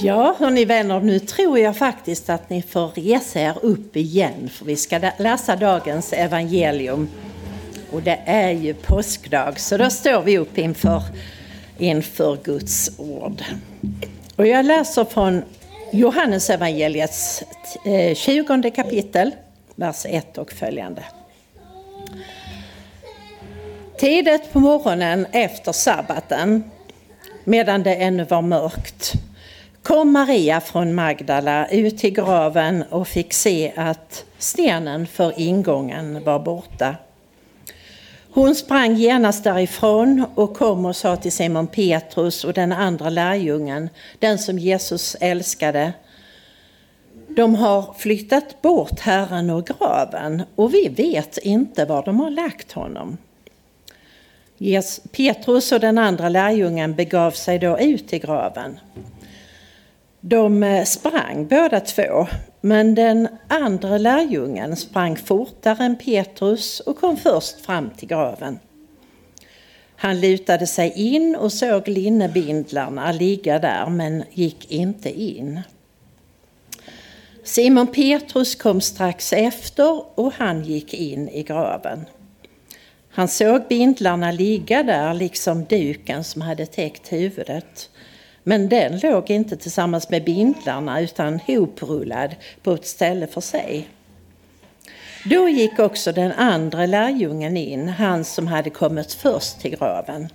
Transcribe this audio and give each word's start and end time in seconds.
Ja, 0.00 0.36
hörni 0.38 0.64
vänner, 0.64 1.00
nu 1.00 1.18
tror 1.18 1.58
jag 1.58 1.76
faktiskt 1.76 2.30
att 2.30 2.50
ni 2.50 2.62
får 2.62 2.88
resa 2.88 3.40
er 3.40 3.54
upp 3.62 3.96
igen 3.96 4.50
för 4.52 4.64
vi 4.64 4.76
ska 4.76 5.10
läsa 5.18 5.56
dagens 5.56 6.12
evangelium. 6.12 7.08
Och 7.92 8.02
det 8.02 8.20
är 8.26 8.50
ju 8.50 8.74
påskdag, 8.74 9.60
så 9.60 9.76
då 9.76 9.90
står 9.90 10.22
vi 10.22 10.38
upp 10.38 10.58
inför, 10.58 11.02
inför 11.78 12.38
Guds 12.44 12.90
ord. 12.98 13.42
Och 14.36 14.46
jag 14.46 14.64
läser 14.66 15.04
från 15.04 15.42
Johannes 15.92 16.50
evangeliets 16.50 17.42
eh, 17.86 18.14
20 18.14 18.70
kapitel, 18.70 19.30
vers 19.74 20.06
1 20.08 20.38
och 20.38 20.52
följande. 20.52 21.02
Tidigt 23.98 24.52
på 24.52 24.60
morgonen 24.60 25.26
efter 25.32 25.72
sabbaten, 25.72 26.70
medan 27.44 27.82
det 27.82 27.94
ännu 27.94 28.24
var 28.24 28.42
mörkt, 28.42 29.12
kom 29.84 30.12
Maria 30.12 30.60
från 30.60 30.94
Magdala 30.94 31.68
ut 31.68 31.98
till 31.98 32.12
graven 32.12 32.82
och 32.90 33.08
fick 33.08 33.32
se 33.32 33.72
att 33.76 34.24
stenen 34.38 35.06
för 35.06 35.40
ingången 35.40 36.24
var 36.24 36.38
borta. 36.38 36.96
Hon 38.30 38.54
sprang 38.54 38.94
genast 38.94 39.44
därifrån 39.44 40.24
och 40.34 40.56
kom 40.56 40.86
och 40.86 40.96
sa 40.96 41.16
till 41.16 41.32
Simon 41.32 41.66
Petrus 41.66 42.44
och 42.44 42.52
den 42.52 42.72
andra 42.72 43.10
lärjungen, 43.10 43.88
den 44.18 44.38
som 44.38 44.58
Jesus 44.58 45.16
älskade. 45.20 45.92
De 47.28 47.54
har 47.54 47.94
flyttat 47.98 48.62
bort 48.62 49.00
Herren 49.00 49.50
och 49.50 49.66
graven 49.66 50.42
och 50.54 50.74
vi 50.74 50.88
vet 50.88 51.38
inte 51.38 51.84
var 51.84 52.04
de 52.04 52.20
har 52.20 52.30
lagt 52.30 52.72
honom. 52.72 53.16
Petrus 55.12 55.72
och 55.72 55.80
den 55.80 55.98
andra 55.98 56.28
lärjungen 56.28 56.94
begav 56.94 57.30
sig 57.30 57.58
då 57.58 57.78
ut 57.78 58.12
i 58.12 58.18
graven. 58.18 58.78
De 60.26 60.62
eh, 60.62 60.84
sprang 60.84 61.46
båda 61.46 61.80
två, 61.80 62.26
men 62.60 62.94
den 62.94 63.28
andra 63.48 63.98
lärjungen 63.98 64.76
sprang 64.76 65.16
fortare 65.16 65.84
än 65.84 65.96
Petrus 65.96 66.80
och 66.80 66.98
kom 66.98 67.16
först 67.16 67.60
fram 67.60 67.90
till 67.90 68.08
graven. 68.08 68.58
Han 69.96 70.20
lutade 70.20 70.66
sig 70.66 70.92
in 70.96 71.36
och 71.36 71.52
såg 71.52 71.88
linnebindlarna 71.88 73.12
ligga 73.12 73.58
där, 73.58 73.86
men 73.86 74.24
gick 74.32 74.70
inte 74.72 75.20
in. 75.20 75.60
Simon 77.42 77.86
Petrus 77.86 78.54
kom 78.54 78.80
strax 78.80 79.32
efter 79.32 80.18
och 80.20 80.32
han 80.32 80.64
gick 80.64 80.94
in 80.94 81.28
i 81.28 81.42
graven. 81.42 82.04
Han 83.10 83.28
såg 83.28 83.62
bindlarna 83.68 84.30
ligga 84.32 84.82
där, 84.82 85.14
liksom 85.14 85.64
duken 85.64 86.24
som 86.24 86.42
hade 86.42 86.66
täckt 86.66 87.12
huvudet. 87.12 87.90
Men 88.46 88.68
den 88.68 88.98
låg 88.98 89.30
inte 89.30 89.56
tillsammans 89.56 90.10
med 90.10 90.24
bindlarna 90.24 91.00
utan 91.00 91.40
hoprullad 91.46 92.34
på 92.62 92.72
ett 92.72 92.86
ställe 92.86 93.26
för 93.26 93.40
sig. 93.40 93.88
Då 95.24 95.48
gick 95.48 95.78
också 95.78 96.12
den 96.12 96.32
andra 96.32 96.86
lärjungen 96.86 97.56
in, 97.56 97.88
han 97.88 98.24
som 98.24 98.46
hade 98.46 98.70
kommit 98.70 99.12
först 99.12 99.60
till 99.60 99.76
graven. 99.76 100.28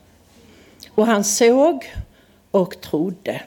Och 0.96 1.06
han 1.06 1.24
såg 1.24 1.94
och 2.52 2.82
trodde. 2.82 3.42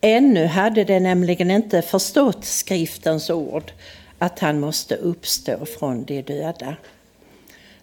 Ännu 0.00 0.46
hade 0.46 0.84
de 0.84 1.00
nämligen 1.00 1.50
inte 1.50 1.82
förstått 1.82 2.44
skriftens 2.44 3.30
ord 3.30 3.72
att 4.18 4.38
han 4.38 4.60
måste 4.60 4.96
uppstå 4.96 5.66
från 5.66 6.04
de 6.04 6.22
döda. 6.22 6.76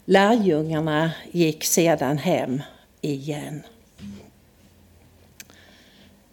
Lärjungarna 0.05 1.11
gick 1.31 1.63
sedan 1.63 2.17
hem 2.17 2.61
igen. 3.01 3.63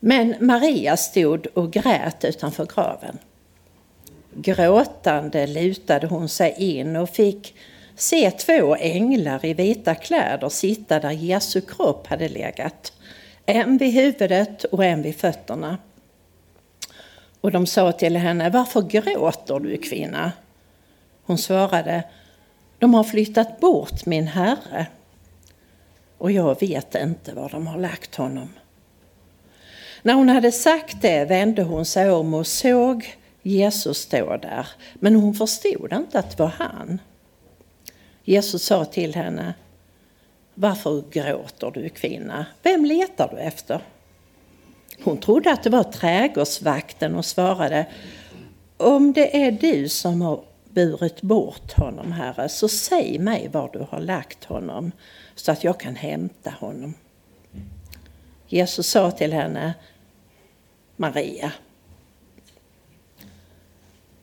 Men 0.06 0.34
Maria 0.40 0.96
stod 0.96 1.46
och 1.54 1.72
grät 1.72 2.24
utanför 2.24 2.66
graven. 2.66 3.18
Gråtande 4.34 5.46
lutade 5.46 6.06
hon 6.06 6.28
sig 6.28 6.54
in 6.58 6.96
och 6.96 7.10
fick 7.10 7.54
se 7.96 8.30
två 8.30 8.76
änglar 8.76 9.44
i 9.44 9.54
vita 9.54 9.94
kläder 9.94 10.48
sitta 10.48 11.00
där 11.00 11.10
Jesu 11.10 11.60
kropp 11.60 12.06
hade 12.06 12.28
legat. 12.28 12.92
En 13.46 13.78
vid 13.78 13.92
huvudet 13.92 14.64
och 14.64 14.84
en 14.84 15.02
vid 15.02 15.16
fötterna. 15.16 15.78
Och 17.40 17.52
de 17.52 17.66
sa 17.66 17.92
till 17.92 18.16
henne, 18.16 18.50
varför 18.50 18.82
gråter 18.82 19.60
du 19.60 19.76
kvinna? 19.76 20.32
Hon 21.22 21.38
svarade, 21.38 22.04
de 22.78 22.94
har 22.94 23.04
flyttat 23.04 23.60
bort 23.60 24.06
min 24.06 24.26
herre 24.26 24.86
och 26.18 26.32
jag 26.32 26.60
vet 26.60 26.94
inte 26.94 27.32
var 27.34 27.48
de 27.48 27.66
har 27.66 27.78
lagt 27.78 28.14
honom. 28.14 28.48
När 30.06 30.14
hon 30.14 30.28
hade 30.28 30.52
sagt 30.52 31.02
det 31.02 31.24
vände 31.24 31.62
hon 31.62 31.84
sig 31.84 32.10
om 32.10 32.34
och 32.34 32.46
såg 32.46 33.16
Jesus 33.42 33.98
stå 33.98 34.36
där, 34.36 34.66
men 34.94 35.14
hon 35.14 35.34
förstod 35.34 35.92
inte 35.92 36.18
att 36.18 36.30
det 36.36 36.42
var 36.42 36.52
han. 36.58 37.00
Jesus 38.24 38.62
sa 38.62 38.84
till 38.84 39.14
henne, 39.14 39.54
varför 40.54 41.04
gråter 41.10 41.70
du 41.70 41.88
kvinna? 41.88 42.46
Vem 42.62 42.84
letar 42.84 43.28
du 43.32 43.38
efter? 43.38 43.80
Hon 45.04 45.16
trodde 45.16 45.52
att 45.52 45.62
det 45.62 45.70
var 45.70 45.84
trädgårdsvakten 45.84 47.14
och 47.14 47.24
svarade, 47.24 47.86
om 48.76 49.12
det 49.12 49.46
är 49.46 49.52
du 49.52 49.88
som 49.88 50.22
har 50.22 50.44
burit 50.70 51.22
bort 51.22 51.72
honom, 51.72 52.12
Herre, 52.12 52.48
så 52.48 52.68
säg 52.68 53.18
mig 53.18 53.48
var 53.48 53.70
du 53.72 53.86
har 53.90 54.00
lagt 54.00 54.44
honom 54.44 54.92
så 55.34 55.52
att 55.52 55.64
jag 55.64 55.80
kan 55.80 55.96
hämta 55.96 56.50
honom. 56.50 56.94
Jesus 58.46 58.86
sa 58.86 59.10
till 59.10 59.32
henne, 59.32 59.74
Maria. 60.96 61.52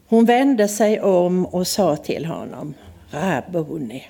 Hon 0.08 0.26
vände 0.26 0.68
sig 0.68 1.02
om 1.02 1.46
och 1.46 1.68
sa 1.68 1.96
till 1.96 2.26
honom, 2.26 2.74
Rabuni. 3.12 4.08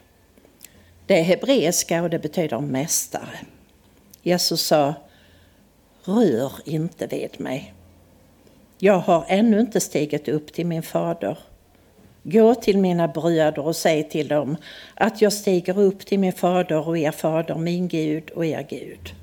Det 1.06 1.20
är 1.20 1.24
hebreiska 1.24 2.04
och 2.04 2.10
det 2.10 2.20
betyder 2.20 2.60
mästare. 2.60 3.40
Jesus 4.22 4.62
sa, 4.62 4.94
rör 6.04 6.52
inte 6.66 7.08
vid 7.08 7.40
mig. 7.40 7.74
Jag 8.78 9.00
har 9.00 9.26
ännu 9.28 9.60
inte 9.60 9.80
stigit 9.80 10.28
upp 10.28 10.54
till 10.54 10.66
min 10.66 10.84
fader. 10.84 11.38
Gå 12.24 12.56
till 12.56 12.78
mina 12.78 13.08
bröder 13.08 13.66
och 13.66 13.76
säg 13.76 14.10
till 14.10 14.28
dem 14.28 14.58
att 14.96 15.22
jag 15.22 15.34
stiger 15.34 15.80
upp 15.80 16.06
till 16.06 16.20
min 16.20 16.34
fader 16.34 16.88
och 16.88 16.98
er 16.98 17.12
fader, 17.12 17.56
min 17.56 17.88
Gud 17.88 18.30
och 18.30 18.46
er 18.46 18.68
Gud. 18.70 19.21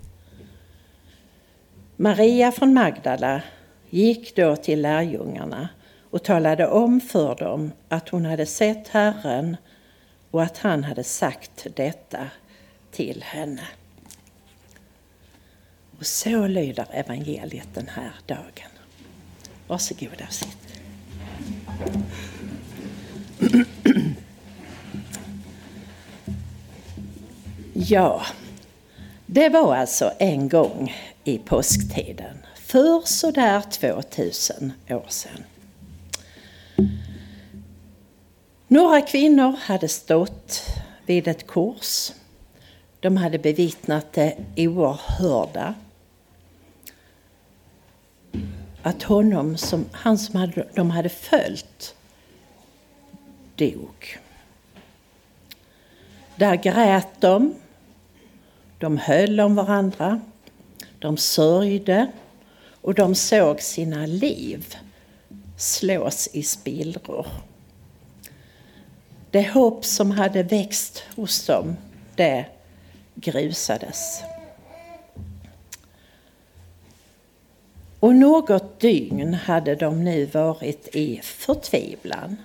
Maria 2.00 2.52
från 2.52 2.74
Magdala 2.74 3.42
gick 3.90 4.36
då 4.36 4.56
till 4.56 4.82
lärjungarna 4.82 5.68
och 6.10 6.22
talade 6.22 6.66
om 6.66 7.00
för 7.00 7.34
dem 7.34 7.72
att 7.88 8.08
hon 8.08 8.24
hade 8.24 8.46
sett 8.46 8.88
Herren 8.88 9.56
och 10.30 10.42
att 10.42 10.58
han 10.58 10.84
hade 10.84 11.04
sagt 11.04 11.66
detta 11.76 12.30
till 12.90 13.22
henne. 13.26 13.62
Och 15.98 16.06
så 16.06 16.46
lyder 16.46 16.86
evangeliet 16.92 17.68
den 17.74 17.88
här 17.88 18.12
dagen. 18.26 18.70
Varsågoda 19.66 20.26
och 20.26 20.32
sitt. 20.32 20.80
Ja, 27.72 28.22
det 29.26 29.48
var 29.48 29.76
alltså 29.76 30.12
en 30.18 30.48
gång 30.48 30.94
i 31.28 31.38
påsktiden 31.38 32.36
för 32.54 33.00
sådär 33.06 33.60
2000 33.60 34.72
år 34.88 35.06
sedan. 35.08 35.44
Några 38.68 39.00
kvinnor 39.00 39.56
hade 39.60 39.88
stått 39.88 40.62
vid 41.06 41.28
ett 41.28 41.46
kors. 41.46 42.12
De 43.00 43.16
hade 43.16 43.38
bevittnat 43.38 44.12
det 44.12 44.36
oerhörda. 44.56 45.74
Att 48.82 49.02
honom 49.02 49.56
som, 49.56 49.84
han 49.92 50.18
som 50.18 50.34
hade, 50.34 50.68
de 50.74 50.90
hade 50.90 51.08
följt 51.08 51.94
dog. 53.56 54.18
Där 56.36 56.54
grät 56.54 57.20
de. 57.20 57.54
De 58.78 58.98
höll 58.98 59.40
om 59.40 59.54
varandra. 59.54 60.20
De 60.98 61.16
sörjde 61.16 62.06
och 62.80 62.94
de 62.94 63.14
såg 63.14 63.60
sina 63.60 64.06
liv 64.06 64.76
slås 65.56 66.28
i 66.32 66.42
spillror. 66.42 67.26
Det 69.30 69.50
hopp 69.50 69.84
som 69.84 70.10
hade 70.10 70.42
växt 70.42 71.02
hos 71.16 71.46
dem, 71.46 71.76
det 72.14 72.44
grusades. 73.14 74.22
Och 78.00 78.14
något 78.14 78.80
dygn 78.80 79.34
hade 79.34 79.74
de 79.74 80.04
nu 80.04 80.24
varit 80.24 80.88
i 80.94 81.20
förtvivlan, 81.22 82.36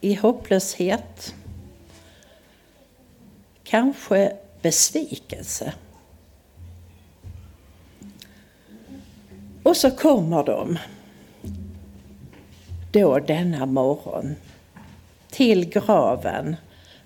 i 0.00 0.14
hopplöshet, 0.14 1.34
kanske 3.64 4.36
besvikelse. 4.62 5.72
Och 9.70 9.76
så 9.76 9.90
kommer 9.90 10.44
de 10.44 10.78
då 12.92 13.18
denna 13.18 13.66
morgon 13.66 14.36
till 15.30 15.68
graven 15.68 16.56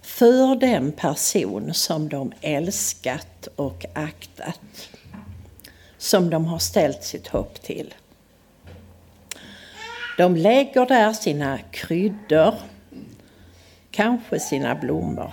för 0.03 0.57
den 0.57 0.93
person 0.93 1.75
som 1.75 2.09
de 2.09 2.33
älskat 2.41 3.49
och 3.57 3.85
aktat. 3.95 4.89
Som 5.99 6.31
de 6.31 6.47
har 6.47 6.59
ställt 6.59 7.05
sitt 7.05 7.29
hopp 7.29 7.63
till. 7.63 7.95
De 10.19 10.37
lägger 10.37 10.87
där 10.87 11.13
sina 11.13 11.59
kryddor, 11.59 12.55
kanske 13.91 14.41
sina 14.41 14.75
blommor. 14.75 15.33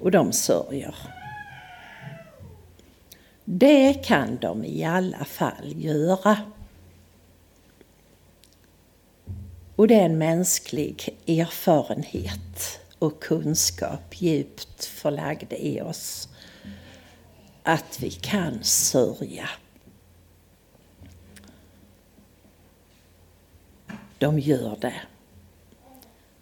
Och 0.00 0.10
de 0.10 0.32
sörjer. 0.32 1.13
Det 3.44 3.94
kan 3.94 4.36
de 4.36 4.64
i 4.64 4.84
alla 4.84 5.24
fall 5.24 5.72
göra. 5.76 6.38
Och 9.76 9.88
det 9.88 9.94
är 9.94 10.04
en 10.04 10.18
mänsklig 10.18 11.16
erfarenhet 11.26 12.80
och 12.98 13.22
kunskap 13.22 14.20
djupt 14.22 14.84
förlagd 14.84 15.52
i 15.52 15.80
oss. 15.80 16.28
Att 17.62 18.00
vi 18.00 18.10
kan 18.10 18.64
sörja. 18.64 19.48
De 24.18 24.38
gör 24.38 24.76
det. 24.80 25.00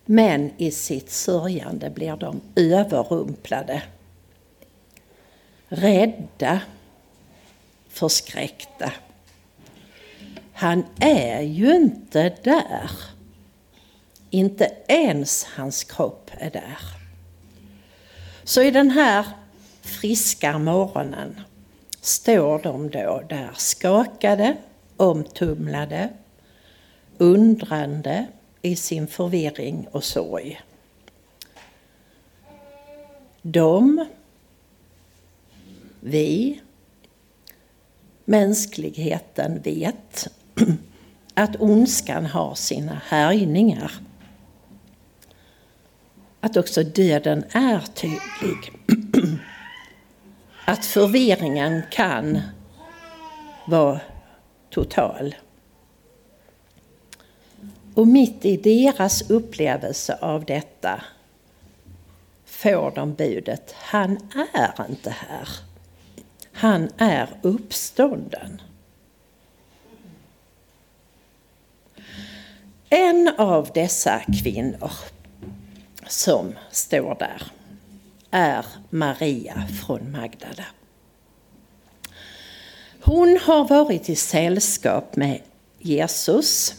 Men 0.05 0.51
i 0.57 0.71
sitt 0.71 1.11
sörjande 1.11 1.91
blir 1.91 2.17
de 2.17 2.41
överrumplade. 2.57 3.83
Rädda. 5.69 6.61
Förskräckta. 7.93 8.93
Han 10.53 10.85
är 11.00 11.41
ju 11.41 11.77
inte 11.77 12.37
där. 12.43 12.91
Inte 14.31 14.73
ens 14.89 15.44
hans 15.44 15.85
kropp 15.85 16.31
är 16.39 16.50
där. 16.50 16.79
Så 18.44 18.62
i 18.62 18.71
den 18.71 18.91
här 18.91 19.27
friska 19.83 20.59
morgonen 20.59 21.41
står 22.00 22.59
de 22.59 22.91
då 22.91 23.23
där 23.29 23.50
skakade, 23.55 24.56
omtumlade, 24.97 26.09
undrande 27.19 28.27
i 28.62 28.77
sin 28.77 29.06
förvirring 29.06 29.87
och 29.91 30.05
sorg. 30.05 30.61
De, 33.43 34.06
vi, 36.00 36.61
mänskligheten 38.25 39.63
vet 39.63 40.29
att 41.35 41.57
ondskan 41.61 42.27
har 42.27 42.55
sina 42.55 43.01
härjningar 43.07 43.93
att 46.45 46.57
också 46.57 46.83
döden 46.83 47.45
är 47.53 47.81
tydlig. 47.81 48.73
Att 50.65 50.85
förvirringen 50.85 51.83
kan 51.91 52.41
vara 53.67 54.01
total. 54.71 55.35
Och 57.95 58.07
mitt 58.07 58.45
i 58.45 58.57
deras 58.57 59.31
upplevelse 59.31 60.19
av 60.21 60.45
detta 60.45 61.03
får 62.45 62.93
de 62.95 63.15
budet, 63.15 63.75
han 63.79 64.19
är 64.55 64.87
inte 64.91 65.11
här. 65.11 65.49
Han 66.53 66.91
är 66.97 67.29
uppstånden. 67.43 68.63
En 72.89 73.31
av 73.39 73.71
dessa 73.75 74.23
kvinnor 74.43 74.93
som 76.07 76.55
står 76.71 77.17
där 77.19 77.43
är 78.31 78.67
Maria 78.91 79.67
från 79.87 80.13
Magdala. 80.13 80.65
Hon 83.01 83.39
har 83.43 83.69
varit 83.69 84.09
i 84.09 84.17
sällskap 84.17 85.17
med 85.17 85.41
Jesus 85.79 86.75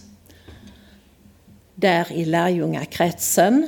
där 1.75 2.11
i 2.11 2.25
lärjungakretsen, 2.25 3.67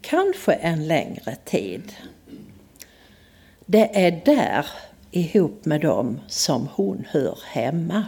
kanske 0.00 0.52
en 0.52 0.86
längre 0.86 1.36
tid. 1.44 1.92
Det 3.66 4.06
är 4.06 4.22
där 4.24 4.66
ihop 5.16 5.64
med 5.64 5.80
dem 5.80 6.20
som 6.28 6.68
hon 6.72 7.04
hör 7.10 7.38
hemma. 7.44 8.04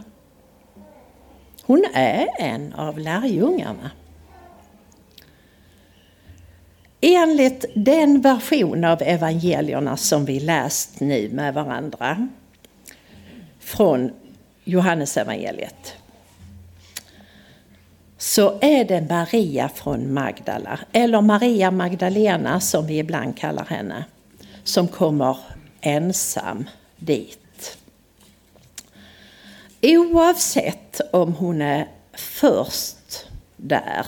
Hon 1.62 1.84
är 1.94 2.26
en 2.38 2.72
av 2.72 2.98
lärjungarna. 2.98 3.90
Enligt 7.00 7.64
den 7.74 8.20
version 8.20 8.84
av 8.84 9.02
evangelierna 9.02 9.96
som 9.96 10.24
vi 10.24 10.40
läst 10.40 11.00
nu 11.00 11.28
med 11.32 11.54
varandra 11.54 12.28
från 13.58 14.10
Johannesevangeliet 14.64 15.96
så 18.18 18.58
är 18.60 18.84
det 18.84 19.00
Maria 19.00 19.68
från 19.68 20.14
Magdala, 20.14 20.80
eller 20.92 21.20
Maria 21.20 21.70
Magdalena 21.70 22.60
som 22.60 22.86
vi 22.86 22.98
ibland 22.98 23.38
kallar 23.38 23.64
henne, 23.64 24.04
som 24.64 24.88
kommer 24.88 25.38
ensam 25.80 26.64
dit. 26.96 27.78
Oavsett 29.82 31.00
om 31.12 31.32
hon 31.32 31.62
är 31.62 31.88
först 32.12 33.26
där 33.56 34.06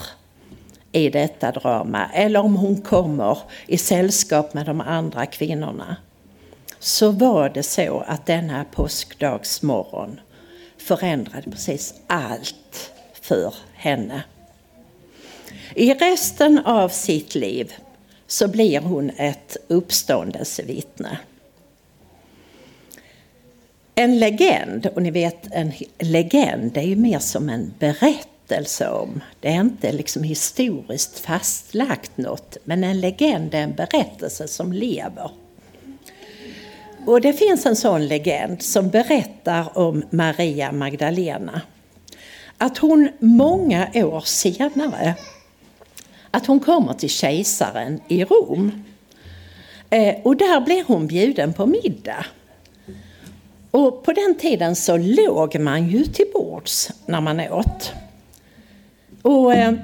i 0.92 1.10
detta 1.10 1.50
drama 1.50 2.10
eller 2.14 2.40
om 2.40 2.56
hon 2.56 2.82
kommer 2.82 3.38
i 3.66 3.78
sällskap 3.78 4.54
med 4.54 4.66
de 4.66 4.80
andra 4.80 5.26
kvinnorna 5.26 5.96
så 6.78 7.10
var 7.10 7.48
det 7.48 7.62
så 7.62 8.04
att 8.06 8.26
denna 8.26 8.64
påskdagsmorgon 8.64 10.20
förändrade 10.76 11.50
precis 11.50 11.94
allt 12.06 12.92
för 13.22 13.54
henne. 13.74 14.22
I 15.74 15.94
resten 15.94 16.58
av 16.58 16.88
sitt 16.88 17.34
liv 17.34 17.72
så 18.26 18.48
blir 18.48 18.80
hon 18.80 19.10
ett 19.10 19.56
uppståndelsevittne. 19.68 21.18
En 24.00 24.18
legend, 24.18 24.86
och 24.94 25.02
ni 25.02 25.10
vet 25.10 25.46
en 25.50 25.72
legend 25.98 26.72
det 26.72 26.80
är 26.80 26.84
ju 26.84 26.96
mer 26.96 27.18
som 27.18 27.48
en 27.48 27.74
berättelse 27.78 28.88
om. 28.88 29.20
Det 29.40 29.48
är 29.48 29.60
inte 29.60 29.92
liksom 29.92 30.22
historiskt 30.22 31.18
fastlagt 31.18 32.16
något, 32.16 32.56
men 32.64 32.84
en 32.84 33.00
legend 33.00 33.54
är 33.54 33.58
en 33.58 33.74
berättelse 33.74 34.48
som 34.48 34.72
lever. 34.72 35.30
Och 37.06 37.20
det 37.20 37.32
finns 37.32 37.66
en 37.66 37.76
sån 37.76 38.06
legend 38.06 38.62
som 38.62 38.88
berättar 38.88 39.78
om 39.78 40.02
Maria 40.10 40.72
Magdalena. 40.72 41.60
Att 42.58 42.78
hon 42.78 43.08
många 43.18 43.88
år 43.94 44.20
senare, 44.20 45.14
att 46.30 46.46
hon 46.46 46.60
kommer 46.60 46.92
till 46.92 47.10
kejsaren 47.10 48.00
i 48.08 48.24
Rom. 48.24 48.84
Eh, 49.90 50.14
och 50.24 50.36
där 50.36 50.60
blir 50.60 50.84
hon 50.86 51.06
bjuden 51.06 51.52
på 51.52 51.66
middag. 51.66 52.26
Och 53.70 54.02
på 54.02 54.12
den 54.12 54.34
tiden 54.38 54.76
så 54.76 54.96
låg 54.96 55.60
man 55.60 55.88
ju 55.88 56.04
till 56.04 56.26
bords 56.32 56.90
när 57.06 57.20
man 57.20 57.40
åt. 57.40 57.92
Och 59.22 59.54
eh, 59.54 59.74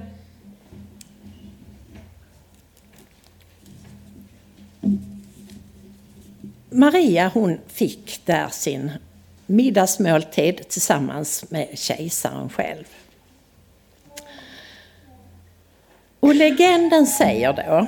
Maria 6.71 7.31
hon 7.35 7.59
fick 7.67 8.27
där 8.27 8.49
sin 8.49 8.91
middagsmåltid 9.47 10.69
tillsammans 10.69 11.45
med 11.51 11.79
kejsaren 11.79 12.49
själv. 12.49 12.85
Och 16.21 16.35
legenden 16.35 17.07
säger 17.07 17.53
då 17.53 17.87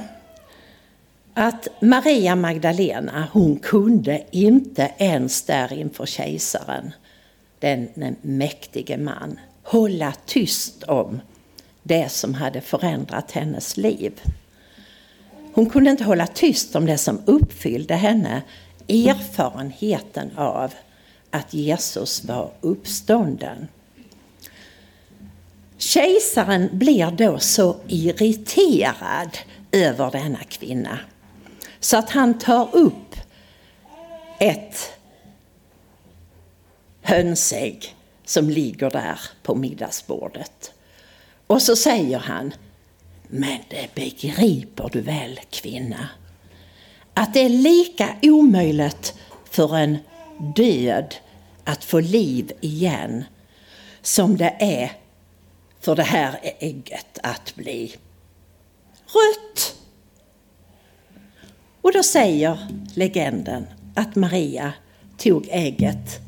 att 1.38 1.69
Maria 1.81 2.37
Magdalena 2.37 3.28
hon 3.33 3.57
kunde 3.57 4.25
inte 4.31 4.93
ens 4.99 5.43
där 5.43 5.73
inför 5.73 6.07
kejsaren, 6.07 6.93
den 7.59 8.16
mäktige 8.23 8.97
man, 8.99 9.38
hålla 9.62 10.12
tyst 10.26 10.83
om 10.83 11.21
det 11.83 12.12
som 12.12 12.35
hade 12.35 12.61
förändrat 12.61 13.33
hennes 13.33 13.76
liv. 13.76 14.12
Hon 15.52 15.71
kunde 15.71 15.90
inte 15.90 16.05
hålla 16.05 16.26
tyst 16.26 16.76
om 16.76 16.87
det 16.87 16.99
som 16.99 17.21
uppfyllde 17.25 17.95
henne, 17.95 18.43
erfarenheten 18.88 20.31
av 20.37 20.75
att 21.31 21.55
Jesus 21.55 22.25
var 22.25 22.50
uppstånden. 22.61 23.69
Kejsaren 25.78 26.69
blir 26.73 27.11
då 27.11 27.38
så 27.38 27.76
irriterad 27.88 29.38
över 29.73 30.11
denna 30.11 30.45
kvinna 30.49 30.99
så 31.80 31.97
att 31.97 32.11
han 32.11 32.38
tar 32.38 32.76
upp 32.76 33.16
ett 34.38 34.92
hönsägg 37.02 37.95
som 38.25 38.50
ligger 38.50 38.90
där 38.90 39.21
på 39.42 39.54
middagsbordet. 39.54 40.73
Och 41.47 41.62
så 41.62 41.76
säger 41.76 42.18
han, 42.18 42.54
men 43.28 43.59
det 43.68 43.95
begriper 43.95 44.88
du 44.92 45.00
väl 45.00 45.40
kvinna, 45.50 46.09
att 47.14 47.35
det 47.35 47.40
är 47.40 47.49
lika 47.49 48.16
omöjligt 48.23 49.14
för 49.50 49.76
en 49.76 49.99
död 50.56 51.14
att 51.64 51.85
få 51.85 52.00
liv 52.00 52.52
igen 52.61 53.25
som 54.02 54.37
det 54.37 54.56
är 54.59 54.92
för 55.80 55.97
det 55.97 56.02
här 56.02 56.38
ägget 56.59 57.18
att 57.23 57.54
bli 57.54 57.97
rött. 59.06 59.76
Och 61.87 61.93
då 61.93 62.02
säger 62.02 62.59
legenden 62.95 63.66
att 63.95 64.14
Maria 64.14 64.73
tog 65.19 65.49
ägget 65.50 66.21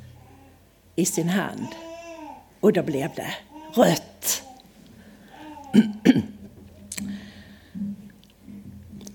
i 0.96 1.04
sin 1.04 1.28
hand 1.28 1.66
och 2.60 2.72
då 2.72 2.82
blev 2.82 3.10
det 3.16 3.34
rött. 3.74 4.42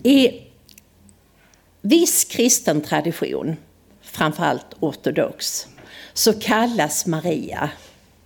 I 0.04 0.42
viss 1.82 2.24
kristen 2.24 2.82
tradition, 2.82 3.56
framförallt 4.02 4.76
ortodox, 4.80 5.68
så 6.14 6.34
kallas 6.34 7.06
Maria 7.06 7.70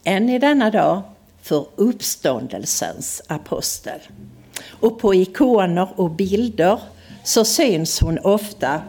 än 0.04 0.30
i 0.30 0.40
denna 0.40 0.72
dag 0.72 1.02
för 1.42 1.68
uppståndelsens 1.76 3.22
apostel. 3.28 4.00
Och 4.70 5.00
på 5.00 5.16
ikoner 5.16 5.90
och 5.96 6.12
bilder 6.12 6.80
så 7.28 7.46
syns 7.46 8.00
hon 8.00 8.20
ofta 8.20 8.82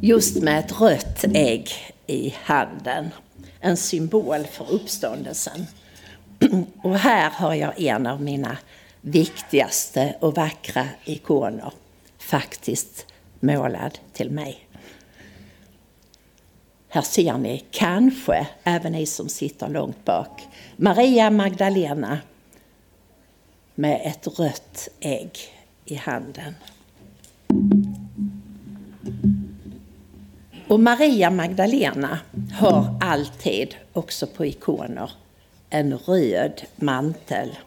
just 0.00 0.42
med 0.42 0.58
ett 0.58 0.80
rött 0.80 1.24
ägg 1.34 1.70
i 2.06 2.34
handen. 2.42 3.10
En 3.60 3.76
symbol 3.76 4.44
för 4.44 4.72
uppståndelsen. 4.72 5.66
Och 6.82 6.98
här 6.98 7.30
har 7.30 7.54
jag 7.54 7.80
en 7.80 8.06
av 8.06 8.22
mina 8.22 8.58
viktigaste 9.00 10.16
och 10.20 10.34
vackra 10.34 10.86
ikoner 11.04 11.72
faktiskt 12.18 13.06
målad 13.40 13.98
till 14.12 14.30
mig. 14.30 14.66
Här 16.88 17.02
ser 17.02 17.38
ni 17.38 17.64
kanske, 17.70 18.46
även 18.64 18.92
ni 18.92 19.06
som 19.06 19.28
sitter 19.28 19.68
långt 19.68 20.04
bak, 20.04 20.42
Maria 20.76 21.30
Magdalena 21.30 22.18
med 23.74 24.00
ett 24.04 24.38
rött 24.38 24.88
ägg 25.00 25.53
i 25.84 25.94
handen. 25.94 26.54
Och 30.68 30.80
Maria 30.80 31.30
Magdalena 31.30 32.18
har 32.52 32.98
alltid, 33.00 33.74
också 33.92 34.26
på 34.26 34.46
ikoner, 34.46 35.10
en 35.70 35.98
röd 35.98 36.62
mantel. 36.76 37.58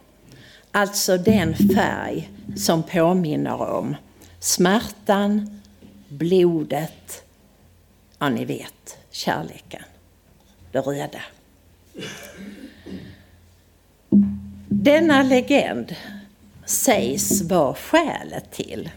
Alltså 0.71 1.17
den 1.17 1.55
färg 1.55 2.29
som 2.55 2.83
påminner 2.83 3.62
om 3.62 3.95
smärtan, 4.39 5.62
blodet, 6.09 7.24
ja 8.19 8.29
ni 8.29 8.45
vet, 8.45 8.97
kärleken. 9.12 9.83
Det 10.71 10.79
röda. 10.79 11.21
Denna 14.69 15.24
legend 15.24 15.95
sägs 16.67 17.41
vara 17.41 17.74
skälet 17.74 18.51
till 18.51 18.89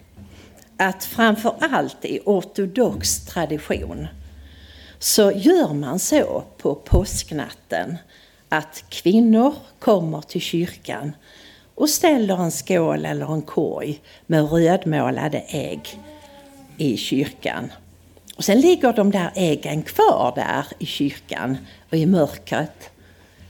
att 0.76 1.04
framför 1.04 1.54
allt 1.60 2.04
i 2.04 2.20
ortodox 2.24 3.24
tradition 3.24 4.08
så 4.98 5.32
gör 5.32 5.74
man 5.74 5.98
så 5.98 6.44
på 6.58 6.74
påsknatten 6.74 7.98
att 8.48 8.84
kvinnor 8.88 9.54
kommer 9.78 10.20
till 10.20 10.40
kyrkan 10.40 11.12
och 11.74 11.88
ställer 11.88 12.42
en 12.42 12.50
skål 12.50 13.04
eller 13.04 13.32
en 13.32 13.42
korg 13.42 14.00
med 14.26 14.50
rödmålade 14.52 15.38
ägg 15.38 16.00
i 16.76 16.96
kyrkan. 16.96 17.72
Och 18.36 18.44
sen 18.44 18.60
ligger 18.60 18.92
de 18.92 19.10
där 19.10 19.30
äggen 19.34 19.82
kvar 19.82 20.32
där 20.36 20.66
i 20.78 20.86
kyrkan 20.86 21.58
och 21.90 21.96
i 21.96 22.06
mörkret 22.06 22.90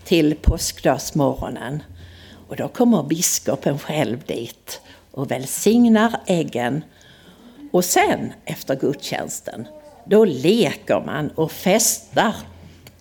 till 0.05 0.37
påskdagsmorgonen. 0.43 1.83
Och 2.51 2.57
då 2.57 2.69
kommer 2.69 3.03
biskopen 3.03 3.79
själv 3.79 4.23
dit 4.27 4.81
och 5.11 5.31
välsignar 5.31 6.21
äggen. 6.27 6.85
Och 7.71 7.85
sen 7.85 8.33
efter 8.45 8.77
gudstjänsten, 8.77 9.69
då 10.05 10.25
leker 10.25 11.03
man 11.07 11.29
och 11.29 11.53
festar 11.53 12.35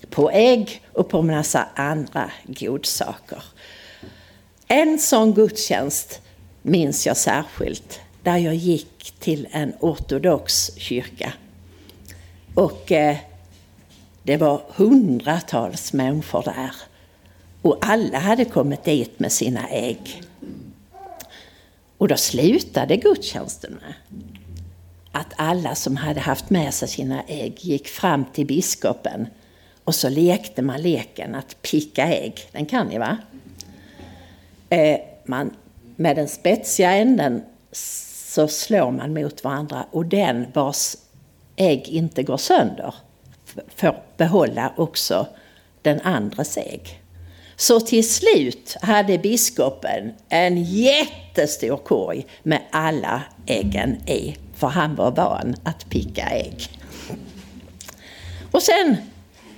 på 0.09 0.31
ägg 0.31 0.81
och 0.93 1.09
på 1.09 1.21
massa 1.21 1.67
andra 1.75 2.31
godsaker. 2.45 3.43
En 4.67 4.99
sån 4.99 5.33
gudstjänst 5.33 6.21
minns 6.61 7.07
jag 7.07 7.17
särskilt, 7.17 7.99
där 8.23 8.37
jag 8.37 8.55
gick 8.55 9.13
till 9.19 9.47
en 9.51 9.73
ortodox 9.79 10.71
kyrka. 10.77 11.33
Och 12.55 12.91
eh, 12.91 13.17
det 14.23 14.37
var 14.37 14.61
hundratals 14.75 15.93
människor 15.93 16.43
där. 16.43 16.71
Och 17.61 17.77
alla 17.81 18.19
hade 18.19 18.45
kommit 18.45 18.83
dit 18.83 19.19
med 19.19 19.31
sina 19.31 19.69
ägg. 19.69 20.23
Och 21.97 22.07
då 22.07 22.17
slutade 22.17 22.97
gudstjänsten 22.97 23.73
med 23.73 23.93
att 25.11 25.33
alla 25.35 25.75
som 25.75 25.97
hade 25.97 26.19
haft 26.19 26.49
med 26.49 26.73
sig 26.73 26.87
sina 26.87 27.23
ägg 27.27 27.59
gick 27.59 27.87
fram 27.87 28.25
till 28.25 28.45
biskopen 28.45 29.27
och 29.83 29.95
så 29.95 30.09
lekte 30.09 30.61
man 30.61 30.81
leken 30.81 31.35
att 31.35 31.61
picka 31.61 32.05
ägg. 32.05 32.39
Den 32.51 32.65
kan 32.65 32.87
ni 32.87 32.97
va? 32.97 33.17
Eh, 34.69 34.99
man, 35.25 35.55
med 35.95 36.15
den 36.15 36.27
spetsiga 36.27 36.91
änden 36.91 37.41
så 37.71 38.47
slår 38.47 38.91
man 38.91 39.13
mot 39.13 39.43
varandra 39.43 39.85
och 39.91 40.05
den 40.05 40.45
vars 40.53 40.95
ägg 41.55 41.87
inte 41.87 42.23
går 42.23 42.37
sönder 42.37 42.93
får 43.75 44.03
behålla 44.17 44.73
också 44.77 45.27
den 45.81 46.01
andres 46.01 46.57
ägg. 46.57 46.98
Så 47.59 47.79
till 47.79 48.09
slut 48.09 48.77
hade 48.81 49.17
biskopen 49.17 50.13
en 50.29 50.63
jättestor 50.63 51.77
korg 51.77 52.25
med 52.43 52.61
alla 52.71 53.23
äggen 53.45 54.09
i, 54.09 54.37
för 54.55 54.67
han 54.67 54.95
var 54.95 55.11
van 55.11 55.55
att 55.63 55.89
picka 55.89 56.29
ägg. 56.29 56.69
Och 58.51 58.61
sen 58.61 58.95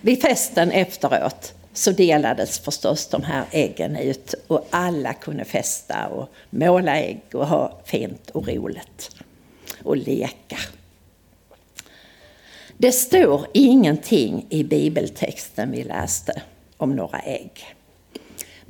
vid 0.02 0.22
festen 0.22 0.72
efteråt 0.72 1.54
så 1.74 1.92
delades 1.92 2.60
förstås 2.60 3.08
de 3.08 3.24
här 3.24 3.46
äggen 3.52 3.96
ut 3.96 4.34
och 4.48 4.68
alla 4.70 5.14
kunde 5.14 5.46
festa 5.46 6.08
och 6.08 6.30
måla 6.50 7.00
ägg 7.00 7.22
och 7.34 7.48
ha 7.48 7.82
fint 7.86 8.30
och 8.30 8.48
roligt 8.48 9.10
och 9.84 9.98
leka. 9.98 10.58
Det 12.78 12.92
står 12.92 13.48
ingenting 13.54 14.46
i 14.50 14.64
bibeltexten 14.64 15.72
vi 15.72 15.84
läste 15.84 16.42
om 16.78 16.96
några 16.96 17.20
ägg. 17.20 17.76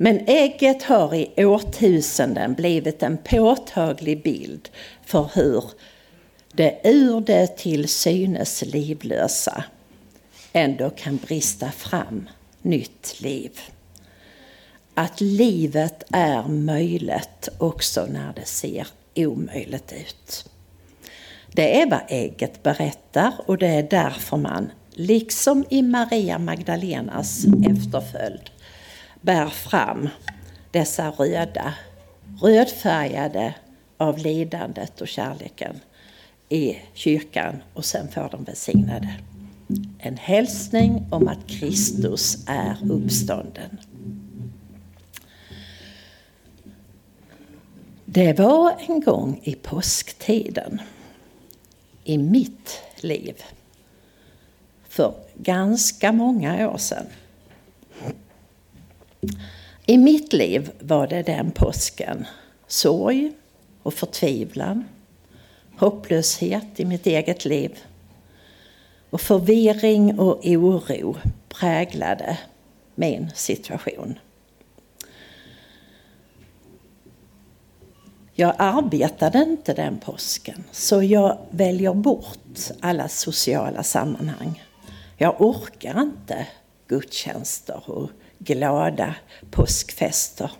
Men 0.02 0.20
ägget 0.26 0.82
har 0.82 1.14
i 1.14 1.44
årtusenden 1.44 2.54
blivit 2.54 3.02
en 3.02 3.18
påtaglig 3.18 4.22
bild 4.22 4.68
för 5.04 5.30
hur 5.34 5.64
det 6.52 6.80
ur 6.84 7.20
det 7.20 7.56
till 7.56 7.88
synes 7.88 8.62
livlösa 8.62 9.64
ändå 10.52 10.90
kan 10.90 11.16
brista 11.16 11.70
fram 11.70 12.28
nytt 12.62 13.20
liv. 13.20 13.60
Att 14.94 15.20
livet 15.20 16.04
är 16.10 16.48
möjligt 16.48 17.48
också 17.58 18.06
när 18.06 18.32
det 18.32 18.46
ser 18.46 18.86
omöjligt 19.14 19.92
ut. 19.92 20.50
Det 21.52 21.80
är 21.80 21.90
vad 21.90 22.02
ägget 22.08 22.62
berättar 22.62 23.32
och 23.46 23.58
det 23.58 23.68
är 23.68 23.82
därför 23.82 24.36
man, 24.36 24.70
liksom 24.90 25.64
i 25.70 25.82
Maria 25.82 26.38
Magdalenas 26.38 27.44
efterföljd, 27.44 28.50
bär 29.22 29.48
fram 29.48 30.08
dessa 30.70 31.10
röda, 31.10 31.74
rödfärgade 32.40 33.54
av 33.96 34.18
lidandet 34.18 35.00
och 35.00 35.08
kärleken 35.08 35.80
i 36.48 36.78
kyrkan 36.94 37.62
och 37.74 37.84
sen 37.84 38.08
får 38.08 38.28
de 38.30 38.44
välsignade. 38.44 39.14
En 39.98 40.16
hälsning 40.16 41.06
om 41.10 41.28
att 41.28 41.46
Kristus 41.46 42.38
är 42.46 42.76
uppstånden. 42.90 43.78
Det 48.04 48.38
var 48.38 48.76
en 48.88 49.00
gång 49.00 49.40
i 49.42 49.54
påsktiden 49.54 50.80
i 52.04 52.18
mitt 52.18 52.80
liv 52.96 53.42
för 54.88 55.14
ganska 55.34 56.12
många 56.12 56.70
år 56.70 56.78
sedan. 56.78 57.06
I 59.86 59.98
mitt 59.98 60.32
liv 60.32 60.70
var 60.80 61.06
det 61.06 61.22
den 61.22 61.50
påsken 61.50 62.26
sorg 62.66 63.32
och 63.82 63.94
förtvivlan, 63.94 64.84
hopplöshet 65.76 66.80
i 66.80 66.84
mitt 66.84 67.06
eget 67.06 67.44
liv 67.44 67.78
Och 69.10 69.20
förvirring 69.20 70.18
och 70.18 70.46
oro 70.46 71.16
präglade 71.48 72.38
min 72.94 73.30
situation. 73.34 74.18
Jag 78.34 78.54
arbetade 78.58 79.38
inte 79.38 79.74
den 79.74 79.98
påsken, 79.98 80.64
så 80.70 81.02
jag 81.02 81.38
väljer 81.50 81.94
bort 81.94 82.58
alla 82.80 83.08
sociala 83.08 83.82
sammanhang. 83.82 84.62
Jag 85.16 85.40
orkar 85.40 86.00
inte 86.00 86.46
gudstjänster 86.88 87.90
och 87.90 88.10
glada 88.44 89.14
påskfester. 89.50 90.50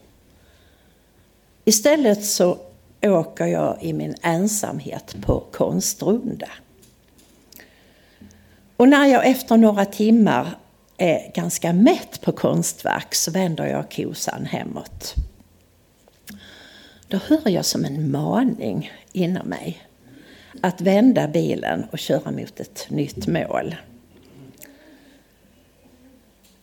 Istället 1.65 2.25
så 2.25 2.59
åker 3.03 3.47
jag 3.47 3.79
i 3.81 3.93
min 3.93 4.15
ensamhet 4.23 5.17
på 5.23 5.45
konstrunda. 5.53 6.49
Och 8.77 8.89
när 8.89 9.07
jag 9.07 9.27
efter 9.27 9.57
några 9.57 9.85
timmar 9.85 10.49
är 10.97 11.33
ganska 11.35 11.73
mätt 11.73 12.21
på 12.21 12.33
konstverk 12.33 13.15
så 13.15 13.31
vänder 13.31 13.67
jag 13.67 13.91
kosan 13.91 14.45
hemåt. 14.45 15.15
Då 17.09 17.17
hör 17.27 17.49
jag 17.49 17.65
som 17.65 17.85
en 17.85 18.11
maning 18.11 18.93
inom 19.13 19.49
mig 19.49 19.83
att 20.61 20.81
vända 20.81 21.29
bilen 21.29 21.85
och 21.91 21.99
köra 21.99 22.31
mot 22.31 22.61
ett 22.61 22.87
nytt 22.89 23.27
mål. 23.27 23.75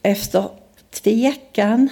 Efter 0.01 0.49
tvekan 0.91 1.89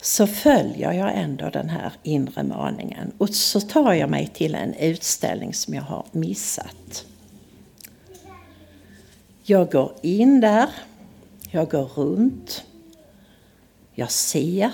så 0.00 0.26
följer 0.26 0.92
jag 0.92 1.12
ändå 1.14 1.50
den 1.50 1.68
här 1.68 1.92
inre 2.02 2.42
maningen 2.42 3.12
och 3.18 3.28
så 3.28 3.60
tar 3.60 3.92
jag 3.92 4.10
mig 4.10 4.26
till 4.26 4.54
en 4.54 4.74
utställning 4.74 5.54
som 5.54 5.74
jag 5.74 5.82
har 5.82 6.06
missat. 6.12 7.06
Jag 9.42 9.70
går 9.70 9.94
in 10.02 10.40
där, 10.40 10.68
jag 11.50 11.70
går 11.70 11.84
runt, 11.84 12.64
jag 13.94 14.10
ser 14.10 14.72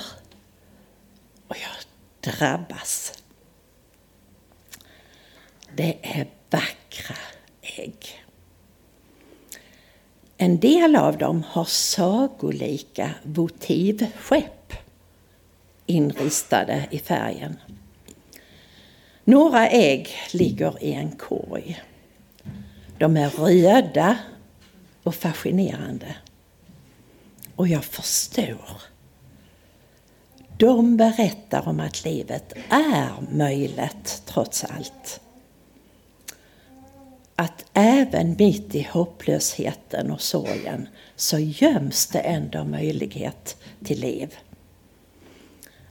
och 1.48 1.56
jag 1.56 2.32
drabbas. 2.32 3.12
Det 5.76 5.98
är 6.02 6.26
vackra 6.50 7.16
ägg. 7.62 8.24
En 10.42 10.58
del 10.60 10.96
av 10.96 11.18
dem 11.18 11.42
har 11.48 11.64
sagolika 11.64 13.10
votivskepp 13.22 14.72
inristade 15.86 16.88
i 16.90 16.98
färgen. 16.98 17.56
Några 19.24 19.68
ägg 19.68 20.08
ligger 20.32 20.84
i 20.84 20.92
en 20.92 21.12
korg. 21.12 21.82
De 22.98 23.16
är 23.16 23.30
röda 23.30 24.18
och 25.02 25.14
fascinerande. 25.14 26.16
Och 27.56 27.68
jag 27.68 27.84
förstår. 27.84 28.82
De 30.58 30.96
berättar 30.96 31.68
om 31.68 31.80
att 31.80 32.04
livet 32.04 32.52
är 32.68 33.10
möjligt 33.32 34.22
trots 34.26 34.64
allt 34.64 35.20
att 37.40 37.64
även 37.74 38.36
mitt 38.38 38.74
i 38.74 38.88
hopplösheten 38.90 40.10
och 40.10 40.20
sorgen 40.20 40.88
så 41.16 41.38
göms 41.38 42.06
det 42.06 42.18
ändå 42.18 42.64
möjlighet 42.64 43.56
till 43.84 44.00
liv. 44.00 44.34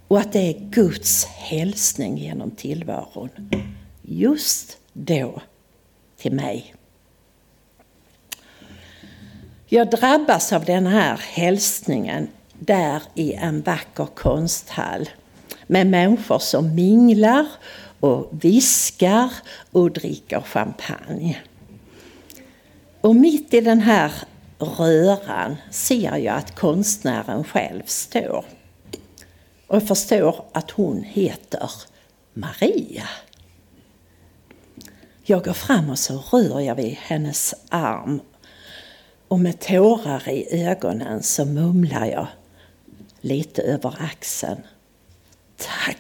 Och 0.08 0.20
att 0.20 0.34
det 0.34 0.40
är 0.40 0.60
Guds 0.60 1.26
hälsning 1.26 2.18
genom 2.18 2.52
tillvaron. 2.52 3.30
Just 4.02 4.78
då 4.94 5.42
till 6.18 6.34
mig. 6.34 6.76
Jag 9.66 9.90
drabbas 9.90 10.54
av 10.54 10.66
den 10.66 10.88
här 10.88 11.18
hälsningen 11.18 12.28
där 12.60 13.02
i 13.16 13.34
en 13.34 13.62
vacker 13.62 14.08
konsthall 14.16 15.10
med 15.72 15.88
människor 15.88 16.40
som 16.40 16.76
minglar 16.76 17.48
och 18.00 18.30
viskar 18.32 19.34
och 19.72 19.92
dricker 19.92 20.42
champagne. 20.42 21.38
Och 23.02 23.16
mitt 23.16 23.54
i 23.54 23.62
den 23.62 23.80
här 23.80 24.12
röran 24.60 25.56
ser 25.72 26.18
jag 26.18 26.36
att 26.38 26.56
konstnären 26.56 27.44
själv 27.44 27.84
står. 27.86 28.46
Och 29.68 29.76
jag 29.76 29.88
förstår 29.88 30.46
att 30.52 30.72
hon 30.72 31.04
heter 31.04 31.72
Maria. 32.34 33.10
Jag 35.24 35.44
går 35.44 35.54
fram 35.54 35.90
och 35.90 36.00
så 36.00 36.24
rör 36.32 36.60
jag 36.60 36.76
vid 36.76 36.94
hennes 36.94 37.56
arm 37.70 38.22
och 39.28 39.40
med 39.40 39.60
tårar 39.60 40.30
i 40.30 40.64
ögonen 40.66 41.24
så 41.24 41.46
mumlar 41.46 42.06
jag 42.06 42.28
lite 43.22 43.62
över 43.62 43.96
axeln. 44.00 44.62
Tack 45.60 46.00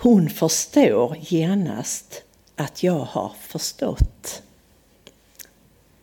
Hon 0.00 0.30
förstår 0.30 1.16
genast 1.20 2.22
att 2.56 2.82
jag 2.82 2.98
har 2.98 3.32
förstått. 3.40 4.42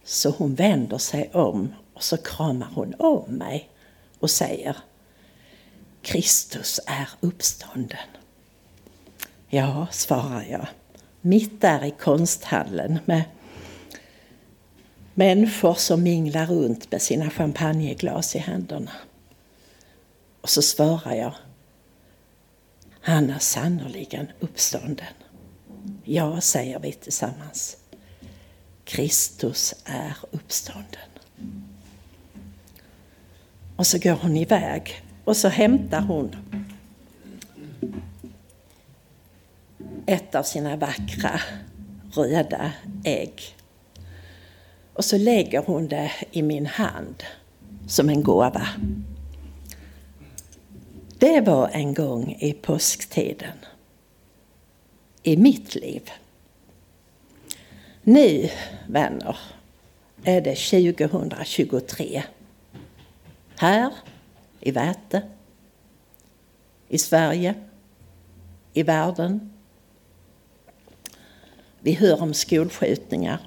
Så 0.04 0.30
hon 0.30 0.56
vänder 0.56 0.98
sig 0.98 1.30
om 1.34 1.74
och 1.94 2.04
så 2.04 2.18
kramar 2.18 2.68
hon 2.76 2.94
om 3.00 3.36
mig 3.36 3.70
och 4.20 4.30
säger 4.30 4.78
Kristus 6.02 6.80
är 6.88 7.10
uppstånden. 7.20 8.08
Ja, 9.48 9.88
svarar 9.92 10.46
jag, 10.50 10.68
mitt 11.22 11.62
där 11.62 11.86
i 11.86 11.92
konsthallen 11.92 13.00
med 13.06 13.24
människor 15.14 15.74
som 15.74 16.04
minglar 16.04 16.46
runt 16.46 16.92
med 16.92 17.02
sina 17.02 17.30
champagneglas 17.30 18.36
i 18.36 18.40
händerna. 18.40 18.92
Och 20.46 20.50
så 20.50 20.62
svarar 20.62 21.16
jag, 21.16 21.34
han 23.02 23.30
är 23.30 23.40
sannoliken 23.40 24.28
uppstånden. 24.40 25.14
Ja, 26.04 26.42
säger 26.42 26.80
vi 26.80 26.92
tillsammans. 26.92 27.78
Kristus 28.84 29.76
är 29.86 30.18
uppstånden. 30.32 31.10
Och 33.76 33.88
så 33.88 33.98
går 33.98 34.14
hon 34.14 34.38
iväg 34.38 35.04
och 35.24 35.38
så 35.38 35.48
hämtar 35.48 36.02
hon 36.02 36.36
ett 40.06 40.36
av 40.36 40.44
sina 40.44 40.76
vackra 40.76 41.42
röda 42.14 42.72
ägg. 43.04 43.42
Och 44.94 45.06
så 45.06 45.18
lägger 45.18 45.64
hon 45.66 45.88
det 45.88 46.12
i 46.32 46.42
min 46.42 46.66
hand 46.66 47.24
som 47.88 48.10
en 48.10 48.24
gåva. 48.24 48.68
Det 51.20 51.42
var 51.42 51.70
en 51.74 51.94
gång 51.94 52.38
i 52.40 52.54
påsktiden. 52.54 53.58
I 55.24 55.38
mitt 55.38 55.76
liv. 55.76 56.12
Nu, 58.04 58.50
vänner, 58.88 59.38
är 60.24 60.42
det 60.42 60.56
2023. 60.56 62.24
Här, 63.58 63.94
i 64.60 64.72
Väte, 64.72 65.22
i 66.88 66.98
Sverige, 66.98 67.56
i 68.74 68.84
världen. 68.84 69.54
Vi 71.80 71.94
hör 71.94 72.22
om 72.22 72.34
skolskjutningar, 72.34 73.40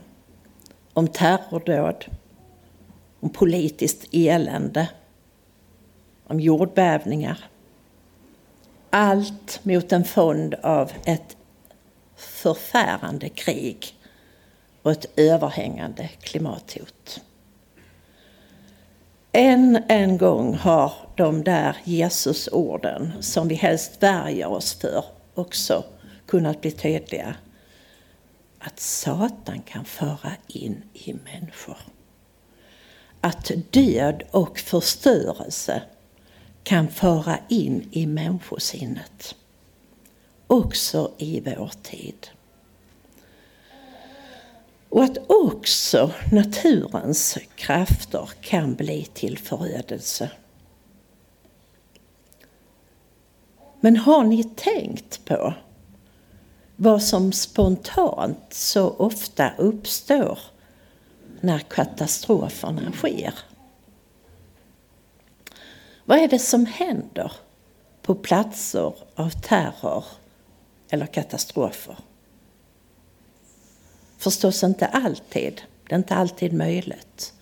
om 0.92 1.08
terrordåd, 1.08 2.04
om 3.20 3.30
politiskt 3.30 4.04
elände, 4.12 4.88
om 6.24 6.40
jordbävningar 6.40 7.38
allt 8.90 9.60
mot 9.62 9.92
en 9.92 10.04
fond 10.04 10.54
av 10.54 10.92
ett 11.04 11.36
förfärande 12.16 13.28
krig 13.28 13.94
och 14.82 14.92
ett 14.92 15.06
överhängande 15.16 16.08
klimathot. 16.20 17.20
Än 19.32 19.82
en 19.88 20.18
gång 20.18 20.54
har 20.54 20.92
de 21.16 21.44
där 21.44 21.76
Jesusorden 21.84 23.12
som 23.20 23.48
vi 23.48 23.54
helst 23.54 24.02
värjer 24.02 24.46
oss 24.46 24.74
för 24.74 25.04
också 25.34 25.84
kunnat 26.26 26.60
bli 26.60 26.70
tydliga. 26.70 27.34
Att 28.58 28.80
Satan 28.80 29.62
kan 29.62 29.84
föra 29.84 30.32
in 30.46 30.82
i 30.92 31.12
människor. 31.12 31.76
Att 33.20 33.50
död 33.70 34.22
och 34.30 34.58
förstörelse 34.58 35.82
kan 36.68 36.88
föra 36.88 37.38
in 37.48 37.88
i 37.92 38.06
människosinnet. 38.06 39.34
Också 40.46 41.12
i 41.18 41.40
vår 41.40 41.70
tid. 41.82 42.28
Och 44.88 45.04
att 45.04 45.18
också 45.26 46.10
naturens 46.32 47.38
krafter 47.56 48.30
kan 48.40 48.74
bli 48.74 49.04
till 49.04 49.38
förödelse. 49.38 50.30
Men 53.80 53.96
har 53.96 54.24
ni 54.24 54.44
tänkt 54.44 55.24
på 55.24 55.54
vad 56.76 57.02
som 57.02 57.32
spontant 57.32 58.46
så 58.50 58.90
ofta 58.90 59.52
uppstår 59.58 60.38
när 61.40 61.58
katastroferna 61.58 62.92
sker. 62.92 63.34
Vad 66.08 66.18
är 66.18 66.28
det 66.28 66.38
som 66.38 66.66
händer 66.66 67.32
på 68.02 68.14
platser 68.14 68.94
av 69.14 69.30
terror 69.30 70.04
eller 70.90 71.06
katastrofer? 71.06 71.96
Förstås 74.18 74.64
inte 74.64 74.86
alltid, 74.86 75.62
det 75.88 75.94
är 75.94 75.98
inte 75.98 76.14
alltid 76.14 76.52
möjligt. 76.52 77.34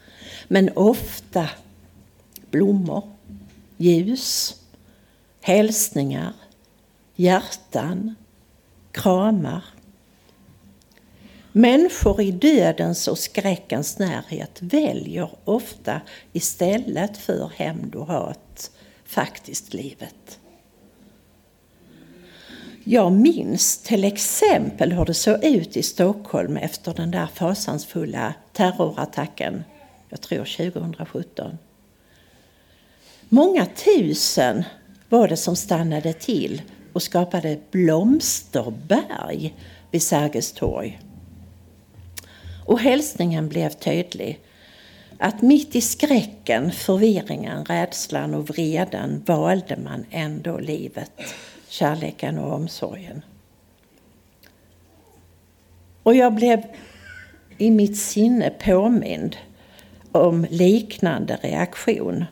Men 0.48 0.70
ofta 0.76 1.50
blommor, 2.50 3.02
ljus, 3.76 4.60
hälsningar, 5.40 6.32
hjärtan, 7.14 8.14
kramar. 8.90 9.64
Människor 11.58 12.20
i 12.20 12.30
dödens 12.30 13.08
och 13.08 13.18
skräckens 13.18 13.98
närhet 13.98 14.58
väljer 14.60 15.30
ofta 15.44 16.00
istället 16.32 17.16
för 17.16 17.50
hämnd 17.56 17.94
och 17.94 18.06
hat 18.06 18.70
faktiskt 19.04 19.74
livet. 19.74 20.38
Jag 22.84 23.12
minns 23.12 23.78
till 23.78 24.04
exempel 24.04 24.92
hur 24.92 25.04
det 25.04 25.14
såg 25.14 25.44
ut 25.44 25.76
i 25.76 25.82
Stockholm 25.82 26.56
efter 26.56 26.94
den 26.94 27.10
där 27.10 27.26
fasansfulla 27.26 28.34
terrorattacken, 28.52 29.64
jag 30.08 30.20
tror 30.20 30.70
2017. 30.70 31.58
Många 33.28 33.66
tusen 33.66 34.64
var 35.08 35.28
det 35.28 35.36
som 35.36 35.56
stannade 35.56 36.12
till 36.12 36.62
och 36.92 37.02
skapade 37.02 37.58
blomsterberg 37.70 39.54
vid 39.90 40.02
Sergels 40.02 40.52
torg. 40.52 41.00
Och 42.66 42.80
hälsningen 42.80 43.48
blev 43.48 43.70
tydlig. 43.70 44.40
Att 45.18 45.42
mitt 45.42 45.76
i 45.76 45.80
skräcken, 45.80 46.72
förvirringen, 46.72 47.64
rädslan 47.64 48.34
och 48.34 48.48
vreden 48.48 49.22
valde 49.26 49.76
man 49.76 50.04
ändå 50.10 50.58
livet, 50.58 51.12
kärleken 51.68 52.38
och 52.38 52.54
omsorgen. 52.54 53.22
Och 56.02 56.14
jag 56.14 56.34
blev 56.34 56.62
i 57.58 57.70
mitt 57.70 57.98
sinne 57.98 58.50
påmind 58.50 59.36
om 60.12 60.46
liknande 60.50 61.38
reaktion 61.42 62.24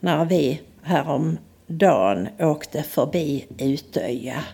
när 0.00 0.24
vi 0.24 0.60
häromdagen 0.82 2.28
åkte 2.38 2.82
förbi 2.82 3.46
Utöja 3.58 4.44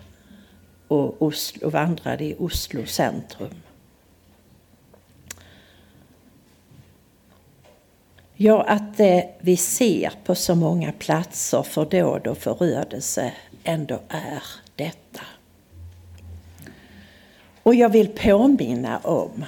och 0.89 1.23
Oslo, 1.23 1.71
vandrade 1.71 2.25
i 2.25 2.37
Oslo 2.39 2.87
centrum. 2.87 3.55
Ja, 8.41 8.63
att 8.63 8.97
det 8.97 9.29
vi 9.41 9.57
ser 9.57 10.13
på 10.25 10.35
så 10.35 10.55
många 10.55 10.93
platser 10.93 11.63
för 11.63 11.85
dåd 11.85 12.27
och 12.27 12.39
förödelse 12.39 13.33
ändå 13.65 14.01
är 14.09 14.43
detta. 14.77 15.21
Och 17.63 17.75
jag 17.75 17.89
vill 17.89 18.09
påminna 18.09 18.99
om 18.99 19.45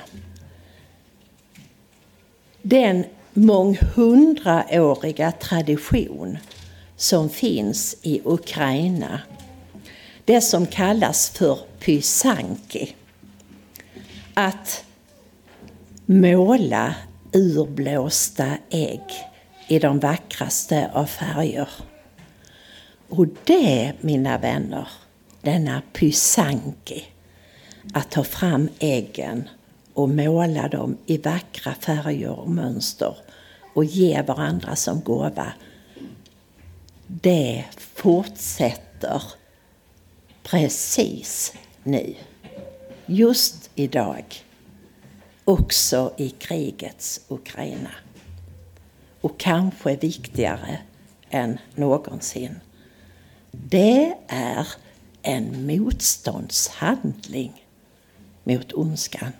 den 2.63 3.05
månghundraåriga 3.33 5.33
tradition 5.33 6.39
som 6.97 7.29
finns 7.29 7.97
i 8.03 8.21
Ukraina. 8.25 9.21
Det 10.25 10.41
som 10.41 10.67
kallas 10.67 11.31
för 11.31 11.59
pysanki. 11.79 12.95
Att 14.35 14.85
måla 16.07 16.95
urblåsta 17.33 18.57
ägg 18.71 19.03
i 19.69 19.79
de 19.79 19.99
vackraste 19.99 20.91
av 20.93 21.07
färger. 21.07 21.69
Och 23.09 23.27
det, 23.45 23.93
mina 24.01 24.39
vänner, 24.39 24.89
denna 25.43 25.83
pysanki, 25.93 27.05
att 27.95 28.11
ta 28.11 28.25
fram 28.25 28.69
äggen 28.79 29.49
och 29.95 30.09
måla 30.09 30.69
dem 30.69 30.97
i 31.07 31.19
vackra 31.19 31.75
färger 31.75 32.31
och 32.31 32.51
mönster 32.51 33.17
och 33.75 33.85
ge 33.85 34.23
varandra 34.23 34.77
som 34.77 35.01
gåva. 35.01 35.53
Det 37.07 37.65
fortsätter 37.79 39.23
precis 40.43 41.53
nu. 41.83 42.15
Just 43.07 43.71
idag. 43.75 44.25
Också 45.51 46.13
i 46.17 46.31
krigets 46.31 47.21
Ukraina. 47.29 47.91
Och 49.21 49.41
kanske 49.41 49.97
viktigare 49.97 50.79
än 51.31 51.59
någonsin. 51.75 52.61
Det 53.51 54.15
är 54.29 54.69
en 55.23 55.67
motståndshandling 55.67 57.67
mot 58.45 58.73
ondskan. 58.73 59.33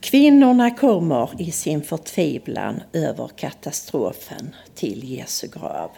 Kvinnorna 0.00 0.70
kommer 0.70 1.42
i 1.42 1.52
sin 1.52 1.82
förtvivlan 1.82 2.82
över 2.92 3.30
katastrofen 3.36 4.54
till 4.74 5.04
Jesu 5.04 5.48
grav. 5.48 5.90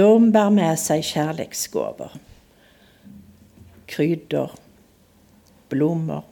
De 0.00 0.30
bär 0.30 0.50
med 0.50 0.78
sig 0.78 1.02
kärleksgåvor, 1.02 2.10
kryddor, 3.86 4.50
blommor. 5.68 6.22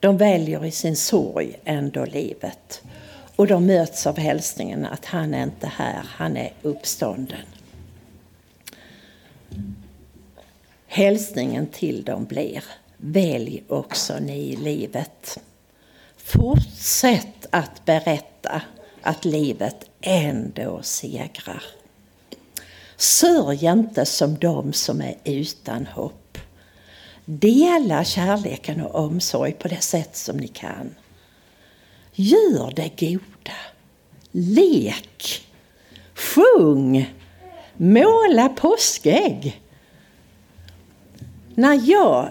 De 0.00 0.16
väljer 0.16 0.64
i 0.64 0.70
sin 0.70 0.96
sorg 0.96 1.58
ändå 1.64 2.04
livet 2.04 2.82
och 3.36 3.46
de 3.46 3.66
möts 3.66 4.06
av 4.06 4.18
hälsningen 4.18 4.86
att 4.86 5.04
han 5.04 5.34
är 5.34 5.42
inte 5.42 5.66
här, 5.66 6.02
han 6.04 6.36
är 6.36 6.52
uppstånden. 6.62 7.46
Hälsningen 10.86 11.66
till 11.66 12.04
dem 12.04 12.24
blir 12.24 12.64
Välj 12.96 13.62
också 13.68 14.18
ni 14.18 14.56
livet. 14.56 15.38
Fortsätt 16.16 17.46
att 17.50 17.84
berätta 17.84 18.62
att 19.02 19.24
livet 19.24 19.90
ändå 20.00 20.82
segrar. 20.82 21.62
Sörj 22.98 23.66
inte 23.66 24.06
som 24.06 24.38
de 24.38 24.72
som 24.72 25.00
är 25.00 25.14
utan 25.24 25.86
hopp. 25.86 26.38
Dela 27.24 28.04
kärleken 28.04 28.80
och 28.80 29.04
omsorg 29.04 29.52
på 29.52 29.68
det 29.68 29.80
sätt 29.80 30.16
som 30.16 30.36
ni 30.36 30.48
kan. 30.48 30.94
Gör 32.12 32.72
det 32.76 32.90
goda. 32.98 33.56
Lek. 34.30 35.46
Sjung. 36.14 37.14
Måla 37.76 38.48
påskägg. 38.48 39.62
När 41.54 41.90
jag 41.90 42.28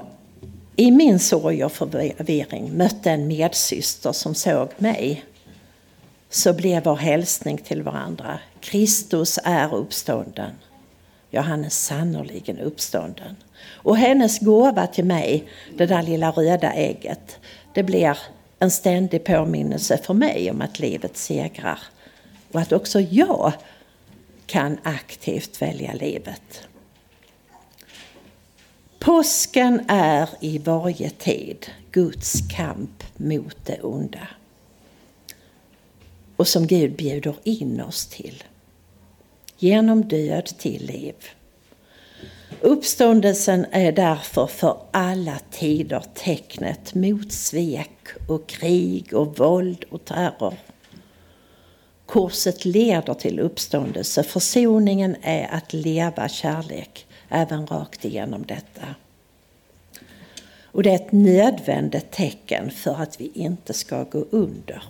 i 0.75 0.91
min 0.91 1.19
sorg 1.19 1.65
och 1.65 1.71
förvirring 1.71 2.77
mötte 2.77 3.11
en 3.11 3.27
medsyster 3.27 4.11
som 4.11 4.35
såg 4.35 4.69
mig 4.77 5.25
så 6.29 6.53
blev 6.53 6.83
vår 6.83 6.95
hälsning 6.95 7.57
till 7.57 7.83
varandra 7.83 8.39
Kristus 8.59 9.39
är 9.43 9.75
uppstånden. 9.75 10.51
Ja, 11.29 11.41
han 11.41 11.65
är 11.65 11.69
sannerligen 11.69 12.59
uppstånden. 12.59 13.35
Och 13.67 13.97
hennes 13.97 14.39
gåva 14.39 14.87
till 14.87 15.05
mig, 15.05 15.47
det 15.77 15.85
där 15.85 16.03
lilla 16.03 16.31
röda 16.31 16.73
ägget, 16.73 17.39
det 17.73 17.83
blir 17.83 18.17
en 18.59 18.71
ständig 18.71 19.23
påminnelse 19.23 19.97
för 19.97 20.13
mig 20.13 20.51
om 20.51 20.61
att 20.61 20.79
livet 20.79 21.17
segrar 21.17 21.79
och 22.51 22.59
att 22.59 22.71
också 22.71 22.99
jag 22.99 23.53
kan 24.45 24.77
aktivt 24.83 25.61
välja 25.61 25.93
livet. 25.93 26.67
Påsken 28.99 29.85
är 29.87 30.29
i 30.39 30.57
varje 30.57 31.09
tid 31.09 31.65
Guds 31.91 32.33
kamp 32.55 33.03
mot 33.17 33.65
det 33.65 33.81
onda. 33.81 34.27
Och 36.37 36.47
som 36.47 36.67
Gud 36.67 36.95
bjuder 36.95 37.35
in 37.43 37.81
oss 37.81 38.07
till. 38.07 38.43
Genom 39.57 40.03
död 40.03 40.45
till 40.45 40.85
liv. 40.85 41.15
Uppståndelsen 42.61 43.65
är 43.71 43.91
därför 43.91 44.47
för 44.47 44.77
alla 44.91 45.39
tider 45.51 46.03
tecknet 46.13 46.93
mot 46.93 47.31
svek 47.31 48.07
och 48.27 48.47
krig 48.47 49.13
och 49.13 49.39
våld 49.39 49.85
och 49.89 50.05
terror. 50.05 50.53
Korset 52.05 52.65
leder 52.65 53.13
till 53.13 53.39
uppståndelse. 53.39 54.23
Försoningen 54.23 55.15
är 55.21 55.47
att 55.53 55.73
leva 55.73 56.29
kärlek 56.29 57.07
även 57.29 57.67
rakt 57.67 58.05
igenom 58.05 58.45
detta. 58.45 58.95
Och 60.63 60.83
det 60.83 60.89
är 60.89 60.95
ett 60.95 61.11
nödvändigt 61.11 62.11
tecken 62.11 62.71
för 62.71 63.01
att 63.01 63.21
vi 63.21 63.31
inte 63.33 63.73
ska 63.73 64.03
gå 64.03 64.25
under. 64.29 64.83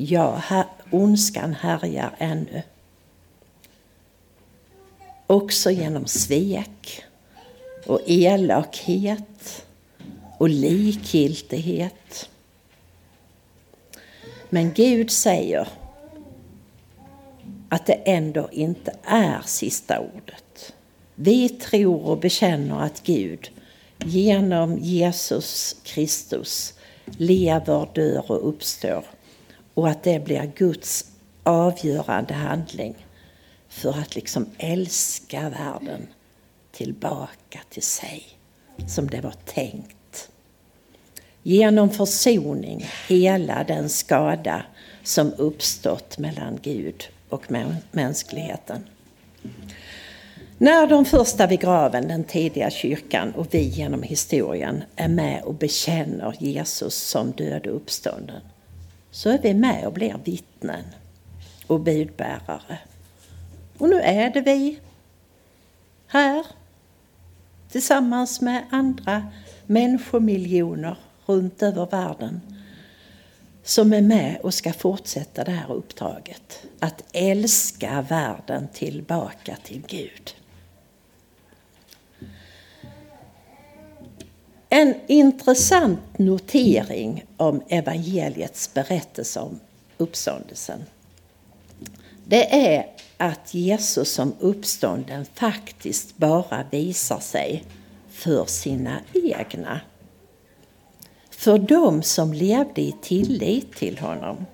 Ja, 0.00 0.34
här, 0.36 0.64
ondskan 0.90 1.54
härjar 1.54 2.14
ännu. 2.18 2.62
Också 5.26 5.70
genom 5.70 6.06
svek 6.06 7.02
och 7.86 8.00
elakhet 8.06 9.66
och 10.38 10.48
likgiltighet. 10.48 12.30
Men 14.48 14.72
Gud 14.72 15.10
säger 15.10 15.68
att 17.68 17.86
det 17.86 18.00
ändå 18.04 18.48
inte 18.52 18.92
är 19.02 19.42
sista 19.44 20.00
ordet. 20.00 20.74
Vi 21.14 21.48
tror 21.48 22.06
och 22.06 22.18
bekänner 22.18 22.82
att 22.82 23.02
Gud 23.02 23.50
genom 23.98 24.78
Jesus 24.78 25.76
Kristus 25.82 26.74
lever, 27.04 27.88
dör 27.94 28.30
och 28.30 28.48
uppstår 28.48 29.04
och 29.78 29.88
att 29.88 30.02
det 30.02 30.24
blir 30.24 30.52
Guds 30.56 31.04
avgörande 31.42 32.34
handling 32.34 32.94
för 33.68 33.90
att 33.90 34.14
liksom 34.14 34.46
älska 34.58 35.48
världen 35.48 36.06
tillbaka 36.72 37.60
till 37.70 37.82
sig 37.82 38.22
som 38.88 39.06
det 39.06 39.20
var 39.20 39.34
tänkt. 39.44 40.30
Genom 41.42 41.90
försoning 41.90 42.86
hela 43.08 43.64
den 43.64 43.88
skada 43.88 44.62
som 45.02 45.32
uppstått 45.32 46.18
mellan 46.18 46.58
Gud 46.62 47.08
och 47.28 47.44
mänskligheten. 47.90 48.86
När 50.58 50.86
de 50.86 51.04
första 51.04 51.46
vid 51.46 51.60
graven, 51.60 52.08
den 52.08 52.24
tidiga 52.24 52.70
kyrkan 52.70 53.32
och 53.32 53.46
vi 53.50 53.62
genom 53.62 54.02
historien 54.02 54.82
är 54.96 55.08
med 55.08 55.42
och 55.42 55.54
bekänner 55.54 56.34
Jesus 56.38 56.94
som 56.94 57.30
död 57.30 57.66
och 57.66 57.76
uppstånden 57.76 58.40
så 59.10 59.30
är 59.30 59.38
vi 59.38 59.54
med 59.54 59.86
och 59.86 59.92
blir 59.92 60.20
vittnen 60.24 60.84
och 61.66 61.80
budbärare. 61.80 62.78
Och 63.78 63.88
nu 63.88 64.00
är 64.00 64.30
det 64.30 64.40
vi 64.40 64.80
här 66.06 66.46
tillsammans 67.70 68.40
med 68.40 68.64
andra 68.70 69.26
människomiljoner 69.66 70.96
runt 71.26 71.62
över 71.62 71.86
världen 71.86 72.40
som 73.62 73.92
är 73.92 74.02
med 74.02 74.38
och 74.42 74.54
ska 74.54 74.72
fortsätta 74.72 75.44
det 75.44 75.50
här 75.50 75.72
uppdraget. 75.72 76.62
Att 76.78 77.04
älska 77.12 78.02
världen 78.02 78.68
tillbaka 78.72 79.56
till 79.62 79.82
Gud. 79.86 80.34
En 84.68 84.94
intressant 85.06 86.18
notering 86.18 87.24
om 87.36 87.62
evangeliets 87.68 88.74
berättelse 88.74 89.40
om 89.40 89.60
uppståndelsen. 89.96 90.84
Det 92.24 92.74
är 92.74 92.86
att 93.16 93.54
Jesus 93.54 94.12
som 94.12 94.34
uppstånden 94.40 95.24
faktiskt 95.34 96.16
bara 96.16 96.64
visar 96.70 97.20
sig 97.20 97.64
för 98.10 98.44
sina 98.44 99.00
egna. 99.14 99.80
För 101.30 101.58
dem 101.58 102.02
som 102.02 102.32
levde 102.32 102.80
i 102.80 102.94
tillit 103.02 103.74
till 103.74 103.98
honom. 103.98 104.46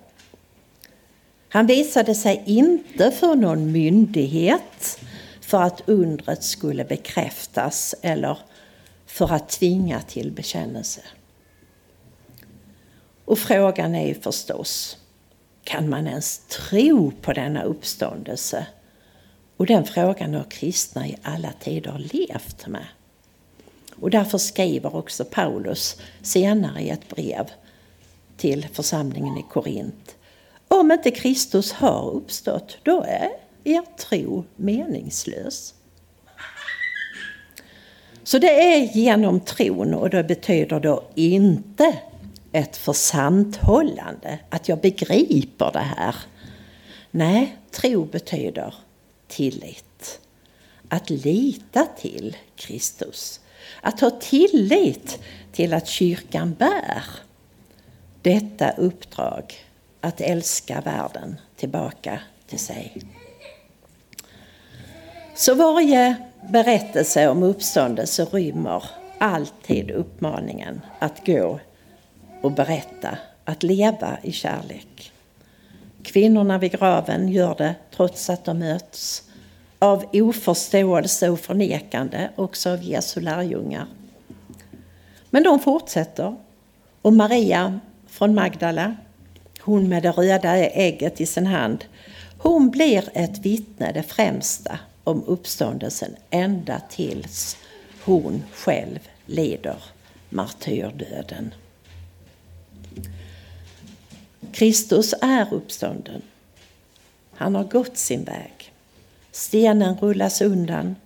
Han 1.48 1.66
visade 1.66 2.14
sig 2.14 2.42
inte 2.46 3.10
för 3.10 3.34
någon 3.34 3.72
myndighet 3.72 4.98
för 5.40 5.62
att 5.62 5.88
undret 5.88 6.44
skulle 6.44 6.84
bekräftas 6.84 7.94
eller 8.02 8.38
för 9.14 9.32
att 9.32 9.48
tvinga 9.48 10.00
till 10.00 10.32
bekännelse. 10.32 11.00
Och 13.24 13.38
frågan 13.38 13.94
är 13.94 14.06
ju 14.06 14.14
förstås, 14.14 14.98
kan 15.64 15.88
man 15.88 16.06
ens 16.06 16.38
tro 16.38 17.10
på 17.10 17.32
denna 17.32 17.62
uppståndelse? 17.62 18.66
Och 19.56 19.66
den 19.66 19.84
frågan 19.84 20.34
har 20.34 20.44
kristna 20.50 21.06
i 21.06 21.16
alla 21.22 21.52
tider 21.52 22.10
levt 22.12 22.66
med. 22.66 22.86
Och 24.00 24.10
därför 24.10 24.38
skriver 24.38 24.96
också 24.96 25.24
Paulus 25.24 26.00
senare 26.22 26.80
i 26.80 26.90
ett 26.90 27.08
brev 27.08 27.50
till 28.36 28.68
församlingen 28.72 29.38
i 29.38 29.44
Korint. 29.50 30.16
Om 30.68 30.92
inte 30.92 31.10
Kristus 31.10 31.72
har 31.72 32.10
uppstått, 32.10 32.78
då 32.82 33.02
är 33.02 33.30
er 33.64 33.82
tro 33.98 34.44
meningslös. 34.56 35.74
Så 38.24 38.38
det 38.38 38.74
är 38.74 38.96
genom 38.96 39.40
tron 39.40 39.94
och 39.94 40.10
det 40.10 40.24
betyder 40.24 40.80
då 40.80 41.02
inte 41.14 41.98
ett 42.52 42.76
försanthållande, 42.76 44.38
att 44.50 44.68
jag 44.68 44.80
begriper 44.80 45.70
det 45.72 45.78
här. 45.78 46.14
Nej, 47.10 47.56
tro 47.70 48.04
betyder 48.04 48.74
tillit. 49.28 50.20
Att 50.88 51.10
lita 51.10 51.86
till 51.98 52.36
Kristus. 52.56 53.40
Att 53.80 54.00
ha 54.00 54.10
tillit 54.10 55.18
till 55.52 55.74
att 55.74 55.88
kyrkan 55.88 56.54
bär 56.58 57.04
detta 58.22 58.70
uppdrag 58.70 59.54
att 60.00 60.20
älska 60.20 60.80
världen 60.80 61.36
tillbaka 61.56 62.20
till 62.46 62.58
sig. 62.58 63.02
Så 65.34 65.54
varje 65.54 66.16
berättelse 66.48 67.28
om 67.28 67.42
uppståndelse 67.42 68.24
rymmer 68.24 68.84
alltid 69.18 69.90
uppmaningen 69.90 70.80
att 70.98 71.26
gå 71.26 71.60
och 72.42 72.52
berätta, 72.52 73.18
att 73.44 73.62
leva 73.62 74.18
i 74.22 74.32
kärlek. 74.32 75.12
Kvinnorna 76.02 76.58
vid 76.58 76.72
graven 76.72 77.28
gör 77.28 77.54
det 77.54 77.74
trots 77.96 78.30
att 78.30 78.44
de 78.44 78.58
möts 78.58 79.22
av 79.78 80.04
oförståelse 80.12 81.30
och 81.30 81.40
förnekande 81.40 82.28
också 82.36 82.70
av 82.70 82.82
Jesu 82.82 83.20
lärjungar. 83.20 83.86
Men 85.30 85.42
de 85.42 85.60
fortsätter. 85.60 86.36
Och 87.02 87.12
Maria 87.12 87.80
från 88.06 88.34
Magdala, 88.34 88.96
hon 89.60 89.88
med 89.88 90.02
det 90.02 90.10
röda 90.10 90.56
ägget 90.56 91.20
i 91.20 91.26
sin 91.26 91.46
hand, 91.46 91.84
hon 92.38 92.70
blir 92.70 93.08
ett 93.14 93.38
vittne, 93.38 93.92
det 93.92 94.02
främsta, 94.02 94.78
om 95.04 95.24
uppståndelsen 95.24 96.16
ända 96.30 96.80
tills 96.90 97.56
hon 98.04 98.42
själv 98.52 98.98
lider 99.26 99.82
martyrdöden. 100.28 101.54
Kristus 104.52 105.14
är 105.22 105.54
uppstånden. 105.54 106.22
Han 107.34 107.54
har 107.54 107.64
gått 107.64 107.96
sin 107.96 108.24
väg. 108.24 108.72
Stenen 109.32 109.96
rullas 109.96 110.40
undan. 110.40 110.96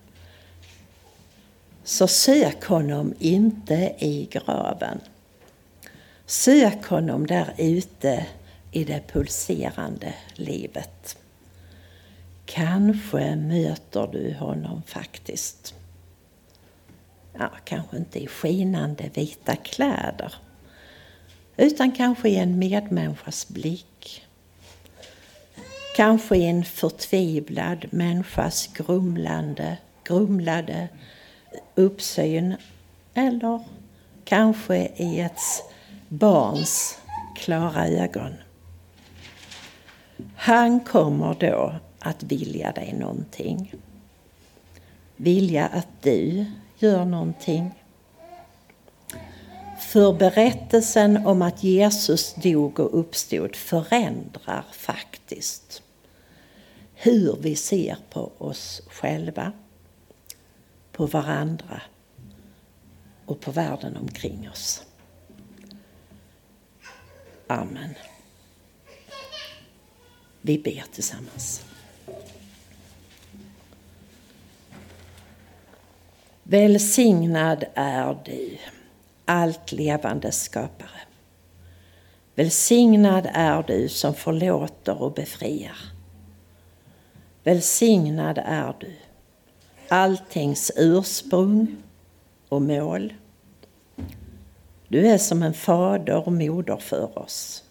Så 1.85 2.07
sök 2.07 2.65
honom 2.65 3.15
inte 3.19 3.95
i 3.99 4.29
graven. 4.31 5.01
Sök 6.27 6.85
honom 6.85 7.27
där 7.27 7.55
ute 7.59 8.27
i 8.73 8.85
det 8.85 9.03
pulserande 9.13 10.15
livet. 10.35 11.19
Kanske 12.55 13.37
möter 13.37 14.07
du 14.07 14.35
honom 14.35 14.83
faktiskt. 14.87 15.75
Ja, 17.39 17.51
kanske 17.65 17.97
inte 17.97 18.23
i 18.23 18.27
skinande 18.27 19.11
vita 19.15 19.57
kläder. 19.57 20.35
Utan 21.57 21.93
kanske 21.93 22.29
i 22.29 22.37
en 22.37 22.59
medmänniskas 22.59 23.49
blick. 23.49 24.25
Kanske 25.97 26.37
i 26.37 26.47
en 26.47 26.65
förtvivlad 26.65 27.87
människas 27.91 28.67
grumlande, 28.67 29.79
grumlade 30.05 30.89
uppsyn. 31.75 32.57
Eller 33.15 33.65
kanske 34.25 34.89
i 34.97 35.21
ett 35.21 35.41
barns 36.09 36.99
klara 37.37 37.89
ögon. 37.89 38.35
Han 40.37 40.81
kommer 40.81 41.35
då 41.41 41.75
att 41.99 42.23
vilja 42.23 42.73
dig 42.73 42.93
någonting. 42.93 43.75
Vilja 45.17 45.67
att 45.67 45.89
du 46.03 46.47
gör 46.79 47.05
någonting. 47.05 47.71
För 49.79 50.13
berättelsen 50.13 51.27
om 51.27 51.43
att 51.43 51.63
Jesus 51.63 52.35
dog 52.35 52.81
och 52.81 53.01
uppstod 53.01 53.57
förändrar 53.57 54.65
faktiskt 54.73 55.83
hur 56.95 57.37
vi 57.41 57.57
ser 57.57 57.97
på 58.11 58.33
oss 58.39 58.83
själva, 58.89 59.53
på 60.93 61.07
varandra 61.07 61.83
och 63.27 63.41
på 63.41 63.51
världen 63.51 63.97
omkring 63.97 64.51
oss. 64.51 64.83
Amen. 67.47 67.95
Vi 70.41 70.59
ber 70.59 70.85
tillsammans. 70.93 71.65
Välsignad 76.43 77.65
är 77.75 78.19
du, 78.25 78.59
allt 79.25 79.73
levande 79.73 80.33
skapare. 80.33 81.01
Välsignad 82.35 83.29
är 83.33 83.63
du 83.63 83.89
som 83.89 84.15
förlåter 84.15 85.03
och 85.03 85.13
befriar. 85.13 85.77
Välsignad 87.45 88.39
är 88.45 88.75
du, 88.81 88.97
alltings 89.89 90.73
ursprung 90.77 91.77
och 92.49 92.63
mål. 92.63 93.15
Du 94.89 95.07
är 95.07 95.19
som 95.19 95.43
en 95.43 95.55
fader 95.55 96.27
och 96.27 96.33
moder 96.33 96.77
för 96.77 97.19
oss, 97.19 97.65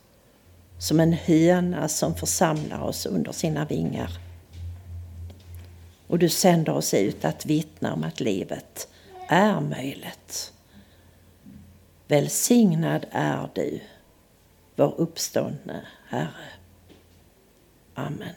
som 0.77 0.99
en 0.99 1.13
höna 1.13 1.87
som 1.87 2.15
församlar 2.15 2.81
oss 2.81 3.05
under 3.05 3.31
sina 3.31 3.65
vingar. 3.65 4.26
Och 6.07 6.19
du 6.19 6.29
sänder 6.29 6.73
oss 6.73 6.93
ut 6.93 7.25
att 7.25 7.45
vittna 7.45 7.93
om 7.93 8.03
att 8.03 8.19
livet 8.19 8.87
är 9.27 9.61
möjligt. 9.61 10.53
Välsignad 12.07 13.05
är 13.11 13.49
du, 13.55 13.79
vår 14.75 14.93
uppståndne 14.97 15.81
Herre. 16.07 16.49
Amen. 17.93 18.35